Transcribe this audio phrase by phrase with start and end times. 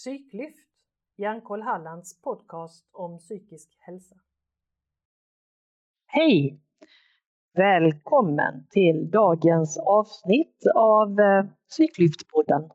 [0.00, 0.68] Psyklyft,
[1.16, 4.14] Hjärnkoll Hallands podcast om psykisk hälsa.
[6.06, 6.60] Hej!
[7.54, 12.70] Välkommen till dagens avsnitt av eh, Psyklyftpodden.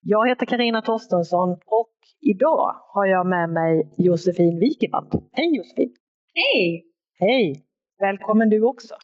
[0.00, 5.10] Jag heter Karina Torstensson och idag har jag med mig Josefin Wikevall.
[5.32, 5.96] Hej Josefin!
[6.34, 6.84] Hej!
[7.18, 7.66] Hej!
[7.98, 8.94] Välkommen du också!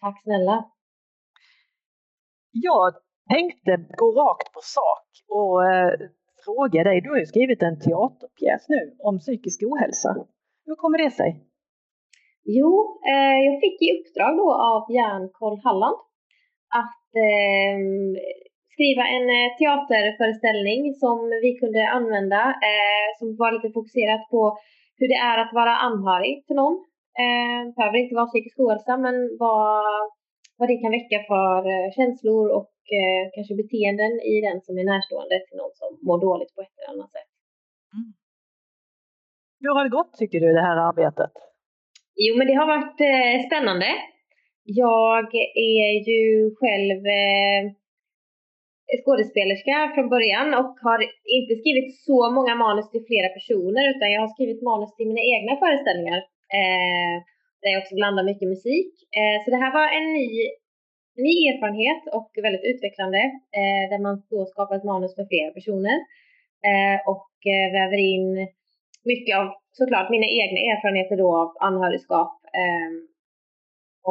[0.00, 0.70] Tack snälla!
[2.50, 2.94] Jag
[3.28, 5.92] tänkte gå rakt på sak och eh,
[6.44, 10.10] fråga dig, du har ju skrivit en teaterpjäs nu om psykisk ohälsa.
[10.66, 11.30] Hur kommer det sig?
[12.44, 12.72] Jo,
[13.12, 15.98] eh, jag fick i uppdrag då av Hjärnkoll Halland
[16.80, 17.78] att eh,
[18.72, 24.58] skriva en eh, teaterföreställning som vi kunde använda eh, som var lite fokuserat på
[24.98, 26.76] hur det är att vara anhörig till någon.
[27.22, 29.84] Eh, det behöver inte vara psykisk ohälsa men vad,
[30.62, 34.86] vad det kan väcka för eh, känslor och eh, kanske beteenden i den som är
[34.92, 37.30] närstående till någon som mår dåligt på ett eller annat sätt.
[37.94, 38.08] Mm.
[39.62, 41.34] Hur har det gått tycker du det här arbetet?
[42.26, 43.88] Jo men det har varit eh, spännande.
[44.84, 45.28] Jag
[45.78, 46.26] är ju
[46.60, 47.62] själv eh,
[49.02, 50.98] skådespelerska från början och har
[51.38, 55.24] inte skrivit så många manus till flera personer utan jag har skrivit manus till mina
[55.34, 56.20] egna föreställningar.
[56.60, 57.16] Eh,
[57.62, 58.92] där jag också blandar mycket musik.
[59.18, 60.28] Eh, så det här var en ny,
[61.26, 63.22] ny erfarenhet och väldigt utvecklande
[63.58, 65.96] eh, där man då skapar ett manus för flera personer
[66.68, 67.30] eh, och
[67.78, 68.28] väver in
[69.10, 69.46] mycket av
[69.78, 72.96] såklart mina egna erfarenheter då av anhörigskap ehm,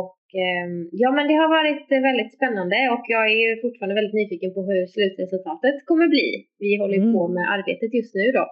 [0.01, 4.53] och ehm, ja, men det har varit väldigt spännande och jag är fortfarande väldigt nyfiken
[4.53, 6.29] på hur slutresultatet kommer bli.
[6.63, 7.13] Vi håller mm.
[7.13, 8.45] på med arbetet just nu då.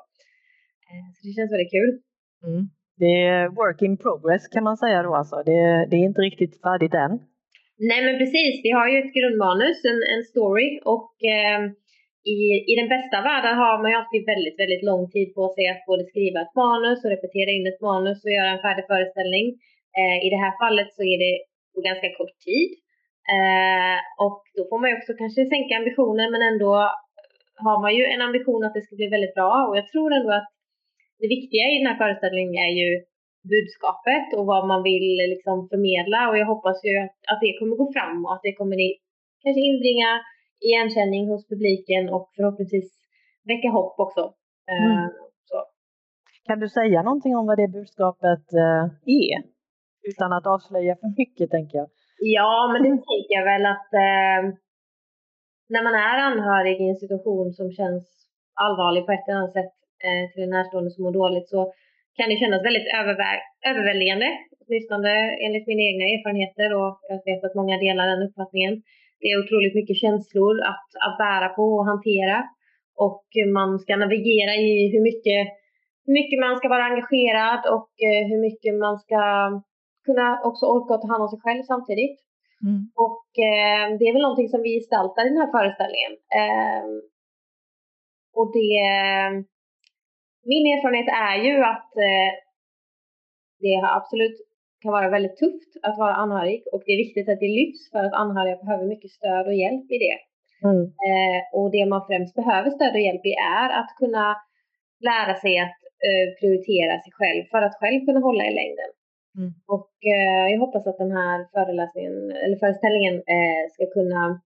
[1.16, 1.91] Så det känns väldigt kul.
[2.47, 2.63] Mm.
[3.02, 5.36] Det är work in progress kan man säga då alltså.
[5.50, 7.14] Det, det, är inte riktigt färdigt än.
[7.89, 11.59] Nej men precis, vi har ju ett grundmanus, en, en story och eh,
[12.35, 12.38] i,
[12.72, 15.84] i den bästa världen har man ju alltid väldigt, väldigt lång tid på sig att
[15.91, 19.46] både skriva ett manus och repetera in ett manus och göra en färdig föreställning.
[20.00, 21.34] Eh, I det här fallet så är det
[21.73, 22.69] på ganska kort tid.
[23.35, 26.72] Eh, och då får man ju också kanske sänka ambitionen men ändå
[27.66, 30.31] har man ju en ambition att det ska bli väldigt bra och jag tror ändå
[30.40, 30.50] att
[31.19, 32.90] det viktiga i den här föreställningen är ju
[33.53, 37.75] budskapet och vad man vill liksom förmedla och jag hoppas ju att, att det kommer
[37.81, 38.78] gå fram och att det kommer
[39.44, 40.12] kanske inbringa
[40.68, 42.90] igenkänning hos publiken och förhoppningsvis
[43.52, 44.24] väcka hopp också.
[44.72, 45.09] Eh, mm.
[45.50, 45.58] Så.
[46.47, 48.84] Kan du säga någonting om vad det budskapet eh,
[49.24, 49.38] är?
[50.09, 51.90] Utan att avslöja för mycket tänker jag.
[52.19, 54.41] Ja, men det tänker jag väl att eh,
[55.74, 58.06] när man är anhörig i en situation som känns
[58.53, 59.78] allvarlig på ett eller annat sätt
[60.31, 61.61] till en närstående som mår dåligt så
[62.17, 62.89] kan det kännas väldigt
[63.69, 64.27] överväldigande,
[64.61, 65.11] åtminstone
[65.45, 68.73] enligt mina egna erfarenheter och jag vet att många delar den uppfattningen.
[69.21, 72.37] Det är otroligt mycket känslor att, att bära på och hantera
[73.05, 73.25] och
[73.59, 75.41] man ska navigera i hur mycket,
[76.05, 79.21] hur mycket man ska vara engagerad och eh, hur mycket man ska
[80.07, 82.17] kunna också orka ta hand om sig själv samtidigt.
[82.66, 82.81] Mm.
[83.07, 86.13] Och eh, det är väl någonting som vi gestaltar i den här föreställningen.
[86.39, 86.83] Eh,
[88.37, 88.73] och det,
[90.44, 92.31] min erfarenhet är ju att eh,
[93.59, 94.38] det absolut
[94.81, 98.03] kan vara väldigt tufft att vara anhörig och det är viktigt att det lyfts för
[98.03, 100.17] att anhöriga behöver mycket stöd och hjälp i det.
[100.67, 100.83] Mm.
[101.09, 104.25] Eh, och det man främst behöver stöd och hjälp i är att kunna
[105.09, 108.89] lära sig att eh, prioritera sig själv för att själv kunna hålla i längden.
[109.38, 109.51] Mm.
[109.75, 114.41] Och eh, jag hoppas att den här föreläsningen, eller föreställningen eh, ska kunna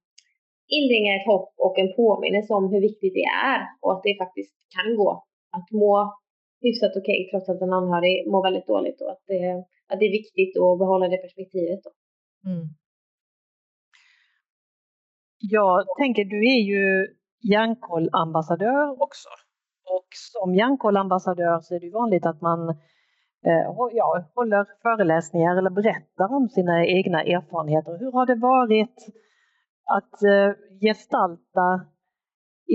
[0.78, 4.56] inbringa ett hopp och en påminnelse om hur viktigt det är och att det faktiskt
[4.76, 5.24] kan gå
[5.58, 5.94] att må
[6.66, 9.42] hyfsat okej okay, trots att en anhörig mår väldigt dåligt och att det,
[9.90, 11.84] att det är viktigt att behålla det perspektivet.
[12.46, 12.66] Mm.
[15.40, 17.08] Jag tänker, du är ju
[17.52, 19.30] Hjärnkoll-ambassadör också.
[19.96, 22.70] Och som Hjärnkoll-ambassadör så är det vanligt att man
[23.48, 27.98] eh, ja, håller föreläsningar eller berättar om sina egna erfarenheter.
[28.00, 28.98] Hur har det varit
[29.98, 30.50] att eh,
[30.82, 31.68] gestalta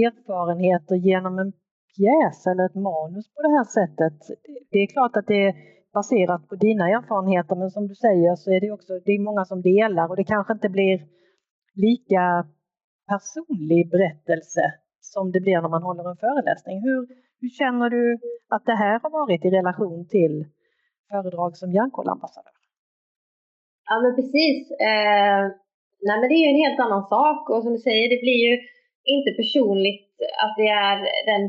[0.06, 1.52] erfarenheter genom en
[1.98, 4.18] pjäs eller ett manus på det här sättet?
[4.70, 5.54] Det är klart att det är
[5.98, 9.44] baserat på dina erfarenheter men som du säger så är det också det är många
[9.44, 10.96] som delar och det kanske inte blir
[11.86, 12.24] lika
[13.12, 14.64] personlig berättelse
[15.00, 16.76] som det blir när man håller en föreläsning.
[16.88, 17.00] Hur,
[17.40, 18.18] hur känner du
[18.54, 20.34] att det här har varit i relation till
[21.10, 22.58] föredrag som Hjärnkollambassadör?
[23.88, 24.70] Ja men precis.
[24.90, 25.42] Eh,
[26.06, 28.40] nej men det är ju en helt annan sak och som du säger det blir
[28.48, 28.54] ju
[29.14, 30.10] inte personligt
[30.44, 30.96] att det är
[31.30, 31.42] den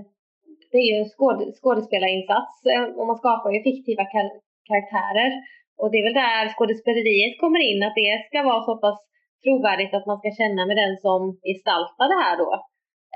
[0.71, 4.29] det är ju en skåd, skådespelarinsats eh, och man skapar ju fiktiva kar
[4.69, 5.31] karaktärer.
[5.79, 8.99] Och det är väl där skådespeleriet kommer in, att det ska vara så pass
[9.43, 12.49] trovärdigt att man ska känna med den som gestaltar det här då.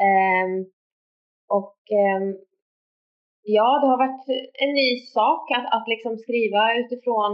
[0.08, 0.54] Um,
[1.60, 1.78] Och
[2.16, 2.28] um,
[3.58, 4.26] ja, det har varit
[4.64, 7.32] en ny sak att, att liksom skriva utifrån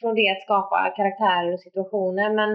[0.00, 2.28] från det att skapa karaktärer och situationer.
[2.38, 2.50] Men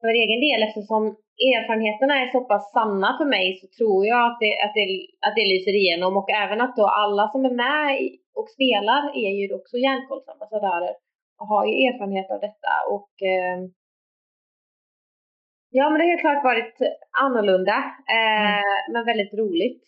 [0.00, 1.16] för egen del, eftersom
[1.54, 4.84] erfarenheterna är så pass sanna för mig så tror jag att det, att det,
[5.26, 7.90] att det lyser igenom och även att då alla som är med
[8.38, 10.94] och spelar är ju också järnkollsambassadörer
[11.38, 13.58] och har ju erfarenhet av detta och eh,
[15.70, 16.76] ja men det har helt klart varit
[17.24, 17.76] annorlunda
[18.16, 18.92] eh, mm.
[18.92, 19.82] men väldigt roligt.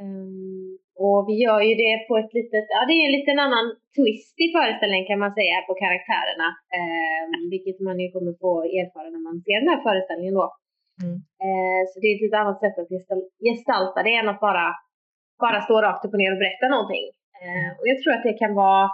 [0.00, 3.66] Um, och vi gör ju det på ett litet, ja det är en liten annan
[3.96, 6.48] twist i föreställningen kan man säga på karaktärerna.
[6.78, 10.46] Eh, vilket man ju kommer få erfara när man ser den här föreställningen då.
[11.02, 11.16] Mm.
[11.44, 12.92] Eh, så det är ett lite annat sätt att
[13.46, 14.66] gestalta det än att bara,
[15.44, 17.06] bara stå rakt upp och ner och berätta någonting.
[17.42, 18.84] Eh, och jag tror att det kan vara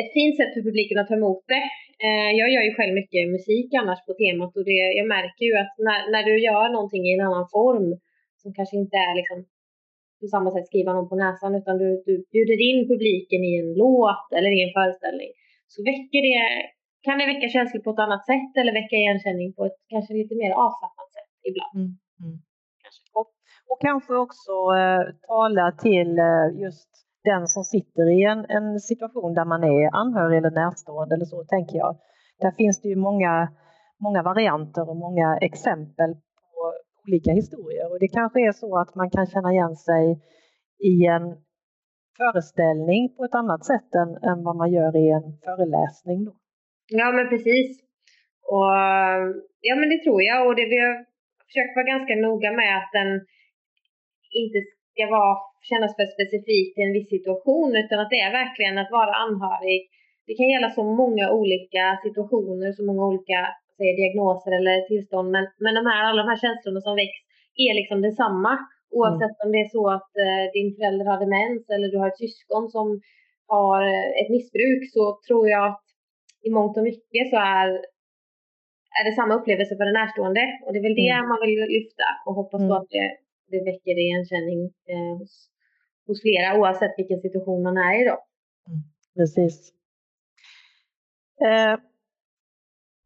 [0.00, 1.64] ett fint sätt för publiken att ta emot det.
[2.06, 5.54] Eh, jag gör ju själv mycket musik annars på temat och det, jag märker ju
[5.62, 7.88] att när, när du gör någonting i en annan form
[8.42, 9.38] som kanske inte är liksom
[10.20, 13.70] på samma sätt skriva någon på näsan utan du, du bjuder in publiken i en
[13.82, 15.30] låt eller i en föreställning
[15.72, 16.40] så väcker det,
[17.06, 20.34] kan det väcka känslor på ett annat sätt eller väcka igenkänning på ett kanske lite
[20.40, 21.03] mer avslappnat
[21.48, 21.74] ibland.
[21.74, 21.90] Mm.
[22.22, 22.38] Mm.
[23.18, 23.28] Och,
[23.70, 26.90] och kanske också eh, tala till eh, just
[27.24, 31.44] den som sitter i en, en situation där man är anhörig eller närstående eller så
[31.44, 31.96] tänker jag.
[32.40, 33.48] Där finns det ju många,
[34.00, 36.60] många varianter och många exempel på
[37.06, 40.04] olika historier och det kanske är så att man kan känna igen sig
[40.78, 41.24] i en
[42.16, 46.24] föreställning på ett annat sätt än, än vad man gör i en föreläsning.
[46.24, 46.32] Då.
[46.88, 47.80] Ja men precis.
[48.42, 48.72] Och,
[49.60, 51.13] ja men det tror jag och det vi har
[51.54, 53.10] försökt vara ganska noga med att den
[54.42, 54.58] inte
[54.92, 55.36] ska vara,
[55.70, 59.80] kännas för specifikt i en viss situation utan att det är verkligen att vara anhörig.
[60.26, 63.38] Det kan gälla så många olika situationer, så många olika
[63.76, 67.18] säg, diagnoser eller tillstånd men, men de här, alla de här känslorna som väcks
[67.66, 68.52] är liksom detsamma.
[68.98, 69.42] Oavsett mm.
[69.44, 72.64] om det är så att eh, din förälder har demens eller du har ett syskon
[72.76, 72.86] som
[73.54, 75.84] har eh, ett missbruk så tror jag att
[76.46, 77.68] i mångt och mycket så är,
[78.98, 81.28] är det samma upplevelse för den närstående och det är väl det mm.
[81.28, 82.72] man vill lyfta och hoppas mm.
[82.72, 83.08] att det
[83.50, 84.60] det väcker igenkänning
[84.92, 85.50] eh, hos,
[86.06, 88.18] hos flera oavsett vilken situation man är i då.
[88.68, 88.82] Mm,
[89.16, 89.72] precis.
[91.40, 91.78] Eh,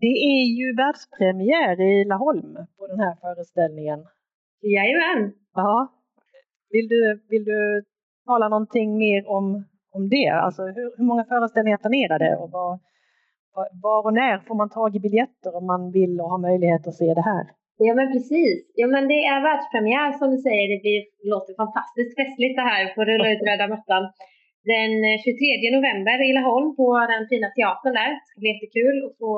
[0.00, 4.06] det är ju världspremiär i Laholm på den här föreställningen.
[4.60, 5.32] Jajamän!
[5.54, 5.94] Ja.
[6.70, 7.84] Vill du, vill du
[8.26, 10.28] tala någonting mer om, om det?
[10.28, 12.78] Alltså hur, hur många föreställningar planerade och var,
[13.82, 17.00] var och när får man tag i biljetter om man vill och har möjlighet att
[17.02, 17.44] se det här?
[17.86, 18.58] Ja men precis.
[18.80, 20.66] Ja men det är världspremiär som du säger.
[20.72, 21.00] Det blir,
[21.32, 24.04] låter fantastiskt festligt det här på rulla ut röda mattan.
[24.74, 28.10] Den eh, 23 november i Laholm på den fina teatern där.
[28.14, 29.32] Det ska bli jättekul att få,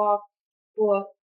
[0.76, 0.86] få,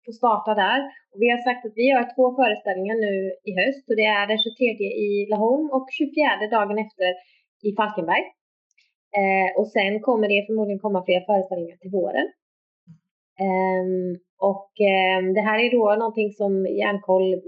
[0.06, 0.80] få starta där.
[1.12, 3.14] Och vi har sagt att vi gör två föreställningar nu
[3.50, 7.10] i höst och det är den 23 i Laholm och 24 dagen efter
[7.68, 8.24] i Falkenberg.
[9.20, 12.28] Eh, och sen kommer det förmodligen komma fler föreställningar till våren.
[13.46, 14.20] Um,
[14.52, 17.42] och um, det här är då någonting som Järnkoll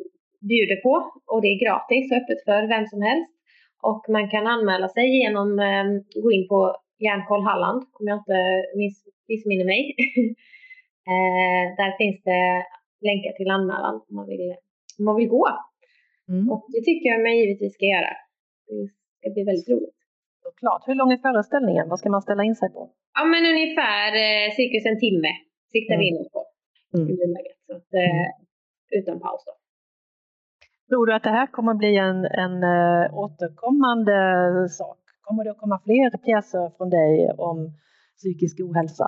[0.50, 0.94] bjuder på
[1.32, 3.32] och det är gratis och öppet för vem som helst.
[3.82, 6.76] Och man kan anmäla sig genom att um, gå in på
[7.06, 8.40] Järnkoll Halland om jag inte
[8.78, 8.98] miss,
[9.28, 9.82] missminner mig.
[11.80, 12.66] där finns det
[13.08, 14.56] länkar till anmälan om man vill,
[15.00, 15.48] om man vill gå.
[16.30, 16.52] Mm.
[16.52, 18.14] Och det tycker jag man givetvis ska göra.
[18.68, 18.88] Det
[19.18, 20.00] ska bli väldigt roligt.
[20.44, 20.88] Såklart.
[20.88, 21.90] Hur lång är föreställningen?
[21.90, 22.82] Vad ska man ställa in sig på?
[23.18, 25.32] Ja, men ungefär eh, cirkus en timme
[25.74, 26.42] siktar vi in oss på
[26.98, 27.10] mm.
[27.10, 27.58] i nuläget.
[27.68, 28.28] Så att, eh,
[29.00, 29.54] utan paus då.
[30.90, 34.18] Tror du att det här kommer bli en, en uh, återkommande
[34.70, 35.00] sak?
[35.26, 37.12] Kommer det att komma fler pjäser från dig
[37.50, 37.58] om
[38.20, 39.08] psykisk ohälsa?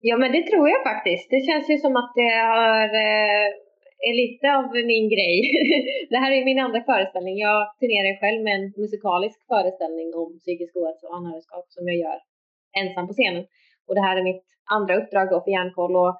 [0.00, 1.26] Ja, men det tror jag faktiskt.
[1.30, 3.46] Det känns ju som att det har, uh,
[4.08, 5.36] är lite av min grej.
[6.10, 7.36] det här är min andra föreställning.
[7.48, 12.18] Jag turnerar själv med en musikalisk föreställning om psykisk ohälsa och anhörigskap som jag gör
[12.80, 13.44] ensam på scenen.
[13.88, 16.14] Och det här är mitt andra uppdrag då för Järnkoll och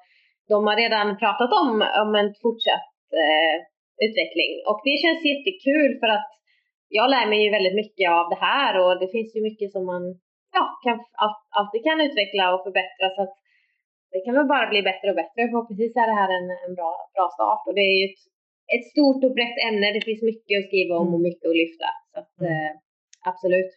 [0.51, 1.71] de har redan pratat om,
[2.03, 2.89] om en fortsatt
[3.21, 3.55] eh,
[4.05, 4.51] utveckling.
[4.69, 6.29] Och det känns jättekul för att
[6.97, 9.83] jag lär mig ju väldigt mycket av det här och det finns ju mycket som
[9.91, 10.03] man
[10.57, 10.97] ja, kan,
[11.59, 13.05] alltid kan utveckla och förbättra.
[13.15, 13.35] Så att
[14.11, 15.39] det kan väl bara bli bättre och bättre.
[15.49, 17.61] Förhoppningsvis är det här en, en bra, bra start.
[17.67, 18.21] Och det är ju ett,
[18.75, 19.87] ett stort och brett ämne.
[19.95, 21.89] Det finns mycket att skriva om och mycket att lyfta.
[22.11, 22.51] Så att, mm.
[22.51, 22.71] eh,
[23.31, 23.71] absolut.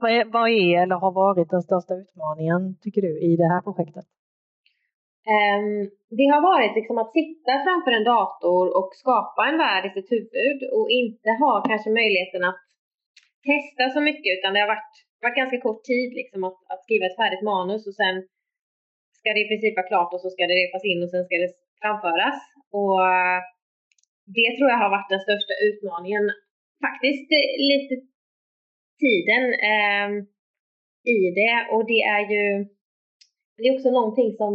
[0.00, 3.62] Vad är, vad är eller har varit den största utmaningen tycker du i det här
[3.66, 4.06] projektet?
[5.36, 5.68] Um,
[6.18, 10.12] det har varit liksom att sitta framför en dator och skapa en värld i sitt
[10.12, 12.60] huvud och inte ha kanske möjligheten att
[13.50, 17.04] testa så mycket utan det har varit, varit ganska kort tid liksom att, att skriva
[17.06, 18.16] ett färdigt manus och sen
[19.18, 21.34] ska det i princip vara klart och så ska det repas in och sen ska
[21.44, 21.52] det
[21.82, 22.38] framföras.
[22.78, 23.40] Och eh,
[24.36, 26.24] det tror jag har varit den största utmaningen
[26.86, 27.94] faktiskt eh, lite
[29.04, 30.08] tiden eh,
[31.14, 32.44] i det och det är ju
[33.56, 34.52] det är också någonting som,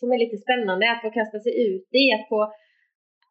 [0.00, 2.42] som är lite spännande att få kasta sig ut i, att få,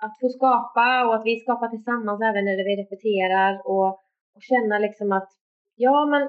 [0.05, 3.89] att få skapa och att vi skapar tillsammans även när vi repeterar och,
[4.35, 5.29] och känna liksom att
[5.75, 6.23] ja men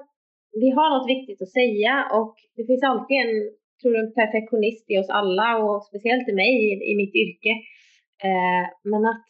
[0.62, 3.34] vi har något viktigt att säga och det finns alltid en,
[3.80, 7.52] tror jag, en perfektionist i oss alla och speciellt i mig i, i mitt yrke.
[8.28, 9.26] Eh, men att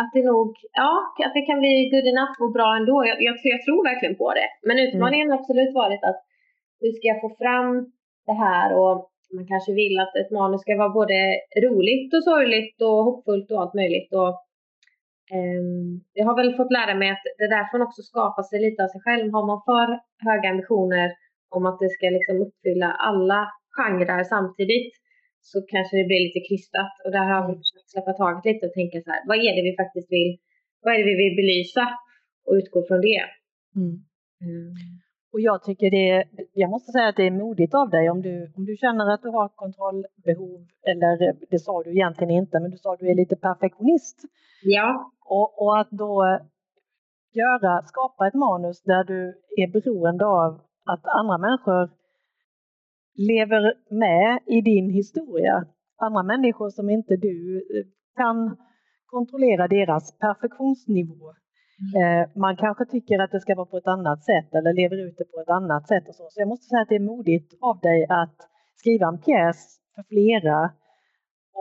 [0.00, 0.50] att det nog,
[0.82, 0.92] ja,
[1.26, 2.96] att det kan bli good enough och bra ändå.
[3.10, 4.48] Jag, jag, jag tror verkligen på det.
[4.68, 5.32] Men utmaningen mm.
[5.32, 6.20] har absolut varit att
[6.80, 7.68] hur ska jag få fram
[8.26, 8.96] det här och
[9.36, 11.18] man kanske vill att ett manus ska vara både
[11.66, 14.10] roligt och sorgligt och hoppfullt och allt möjligt.
[14.20, 14.32] Och,
[15.38, 18.82] um, jag har väl fått lära mig att det där får också skapa sig lite
[18.84, 19.32] av sig själv.
[19.32, 19.88] Har man för
[20.28, 21.08] höga ambitioner
[21.56, 23.40] om att det ska liksom uppfylla alla
[23.76, 24.92] genrer samtidigt
[25.50, 26.92] så kanske det blir lite krystat.
[27.04, 27.62] Och där har vi mm.
[27.62, 30.30] försökt släppa taget lite och tänka så här, vad är det vi faktiskt vill,
[30.82, 31.84] vad är det vi vill belysa
[32.46, 33.22] och utgå från det.
[33.78, 33.94] Mm.
[34.46, 34.68] Mm.
[35.32, 36.24] Och jag tycker det,
[36.62, 39.22] jag måste säga att det är modigt av dig om du, om du känner att
[39.22, 40.60] du har kontrollbehov,
[40.90, 41.12] eller
[41.50, 44.18] det sa du egentligen inte, men du sa att du är lite perfektionist.
[44.62, 45.12] Ja.
[45.36, 46.40] Och, och att då
[47.32, 49.20] göra, skapa ett manus där du
[49.62, 50.60] är beroende av
[50.92, 51.90] att andra människor
[53.16, 55.64] lever med i din historia.
[55.98, 58.56] Andra människor som inte du eh, kan
[59.06, 61.32] kontrollera deras perfektionsnivå.
[61.94, 62.22] Mm.
[62.22, 65.14] Eh, man kanske tycker att det ska vara på ett annat sätt eller lever ut
[65.18, 66.08] det på ett annat sätt.
[66.08, 66.26] Och så.
[66.30, 68.36] så jag måste säga att det är modigt av dig att
[68.76, 70.70] skriva en pjäs för flera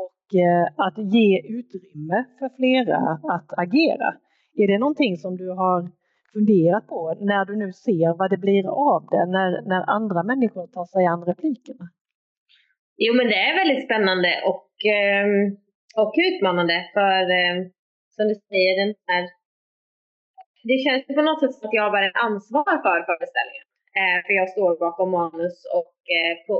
[0.03, 4.15] och eh, att ge utrymme för flera att agera.
[4.53, 5.91] Är det någonting som du har
[6.35, 6.99] funderat på
[7.31, 11.05] när du nu ser vad det blir av det, när, när andra människor tar sig
[11.05, 11.85] an replikerna?
[13.03, 15.37] Jo, men det är väldigt spännande och, ehm,
[16.03, 17.59] och utmanande för ehm,
[18.15, 19.23] som du säger, den här
[20.69, 23.67] det känns på något sätt som att jag har ett ansvar för föreställningen.
[23.99, 26.53] Eh, för jag står bakom manus och, eh, på,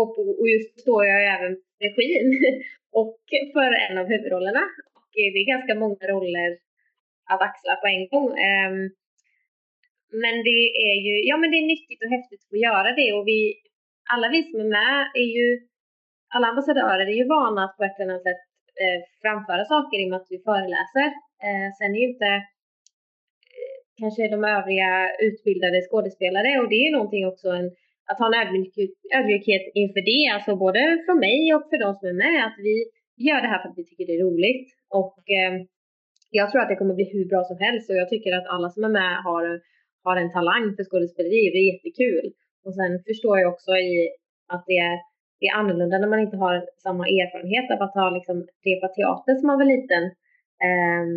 [0.00, 1.52] och, och just står jag även
[1.84, 2.28] regin
[3.00, 3.18] och
[3.54, 4.64] för en av huvudrollerna.
[4.98, 6.50] Och eh, det är ganska många roller
[7.30, 8.28] att axla på en gång.
[8.48, 8.78] Ehm,
[10.22, 10.60] men det
[10.90, 13.40] är ju, ja men det är nyttigt och häftigt att få göra det och vi,
[14.14, 15.46] alla vi som är med är ju,
[16.34, 18.42] alla ambassadörer är ju vana att på ett eller annat sätt
[18.82, 21.08] eh, framföra saker i och med att vi föreläser.
[21.46, 22.32] Eh, sen är ju inte
[23.56, 24.90] eh, kanske de övriga
[25.28, 27.68] utbildade skådespelare och det är ju någonting också en,
[28.10, 32.08] att ha en ödmjukhet, ödmjukhet inför det, alltså både från mig och för de som
[32.08, 32.74] är med, att vi
[33.28, 34.68] gör det här för att vi tycker det är roligt.
[35.02, 35.54] Och eh,
[36.30, 38.68] jag tror att det kommer bli hur bra som helst och jag tycker att alla
[38.70, 39.44] som är med har
[40.04, 41.42] har en talang för skådespeleri.
[41.52, 42.26] Det är jättekul.
[42.64, 43.92] Och sen förstår jag också i
[44.54, 44.96] att det är,
[45.40, 46.54] det är annorlunda när man inte har
[46.86, 48.36] samma erfarenhet av att ha liksom
[48.68, 50.04] repat teater som man var liten.
[50.70, 51.12] Um,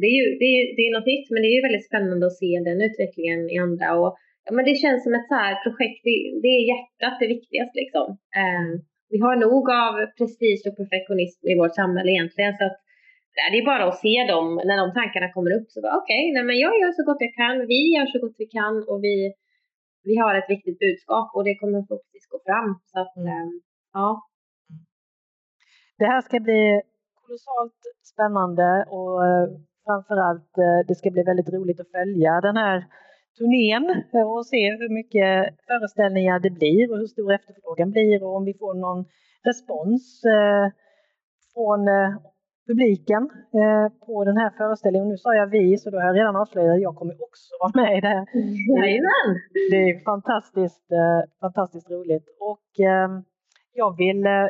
[0.00, 2.26] det, är ju, det, är, det är något nytt men det är ju väldigt spännande
[2.26, 3.88] att se den utvecklingen i andra.
[4.00, 4.10] Och,
[4.44, 7.76] ja, men det känns som ett så här projekt, det, det är hjärtat det viktigaste
[7.82, 8.06] liksom.
[8.42, 8.70] Um,
[9.12, 12.78] vi har nog av prestige och perfektionism i vårt samhälle egentligen så att
[13.50, 15.66] det är bara att se dem när de tankarna kommer upp.
[15.70, 17.66] Så okej, okay, men jag gör så gott jag kan.
[17.72, 19.16] Vi gör så gott vi kan och vi,
[20.08, 22.68] vi har ett viktigt budskap och det kommer förhoppningsvis gå fram.
[22.90, 23.28] Så att, mm.
[23.32, 23.60] Ehm,
[23.92, 24.08] ja.
[25.98, 26.82] Det här ska bli
[27.22, 27.80] kolossalt
[28.12, 29.46] spännande och eh,
[29.86, 32.78] framförallt eh, det ska bli väldigt roligt att följa den här
[33.38, 33.86] turnén
[34.32, 35.30] och se hur mycket
[35.66, 39.04] föreställningar det blir och hur stor efterfrågan blir och om vi får någon
[39.48, 40.66] respons eh,
[41.54, 41.80] från
[42.68, 43.22] publiken
[43.60, 45.08] eh, på den här föreställningen.
[45.08, 47.72] Nu sa jag vi, så då har jag redan avslöjat att jag kommer också vara
[47.82, 48.26] med i det här.
[48.76, 49.30] Jajamän!
[49.70, 52.26] Det är fantastiskt, eh, fantastiskt roligt.
[52.52, 53.08] Och eh,
[53.72, 54.48] jag vill eh,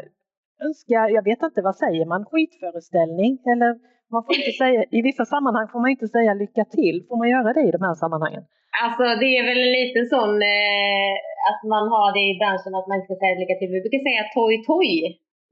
[0.66, 3.32] önska, jag vet inte, vad säger man, skitföreställning?
[3.52, 3.70] Eller
[4.14, 6.96] man får inte säga, i vissa sammanhang får man inte säga lycka till.
[7.08, 8.44] Får man göra det i de här sammanhangen?
[8.84, 11.14] Alltså det är väl en liten sån eh,
[11.50, 13.70] att man har det i branschen att man inte ska säga lycka till.
[13.74, 14.90] Vi brukar säga toj toj.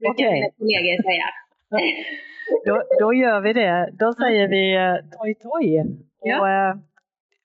[0.01, 0.33] Brukar okay.
[0.35, 1.27] mina kollegor säga.
[2.65, 3.89] Då, då gör vi det.
[3.93, 5.67] Då säger vi eh, toj toj.
[6.21, 6.75] Och eh,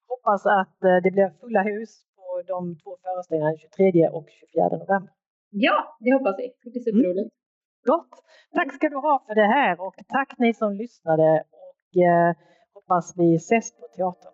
[0.08, 5.12] hoppas att eh, det blir fulla hus på de två föreställningarna 23 och 24 november.
[5.50, 6.52] Ja, det hoppas vi.
[6.64, 7.32] Det blir superroligt.
[7.32, 7.38] Mm.
[7.85, 8.14] Gott!
[8.54, 12.35] Tack ska du ha för det här och tack ni som lyssnade och eh,
[12.75, 14.32] hoppas vi ses på teatern.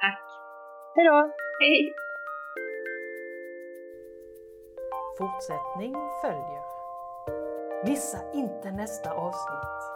[0.00, 0.26] Tack!
[0.96, 1.32] Hej då!
[1.60, 1.92] Hej!
[5.18, 6.71] Fortsättning följer.
[7.84, 9.91] Missa inte nästa avsnitt.